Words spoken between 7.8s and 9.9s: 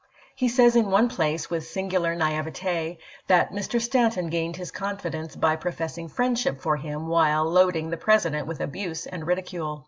the lan s own President with abuse and ridicule.